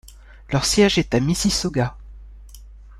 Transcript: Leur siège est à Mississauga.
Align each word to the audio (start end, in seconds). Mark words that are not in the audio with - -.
Leur 0.51 0.65
siège 0.65 0.97
est 0.97 1.13
à 1.13 1.19
Mississauga. 1.19 1.95